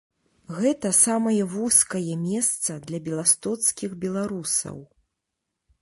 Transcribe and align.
Гэта 0.59 0.91
самае 1.05 1.33
вузкае 1.55 2.15
месца 2.23 2.71
для 2.87 2.99
беластоцкіх 3.09 3.89
беларусаў. 4.07 4.77